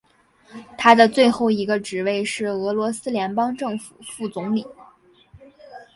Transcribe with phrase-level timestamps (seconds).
[0.79, 4.65] 他的最后一个职位是俄罗斯联邦政府副总理。